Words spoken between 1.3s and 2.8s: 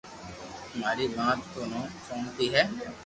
ارو نوم سونتي ھي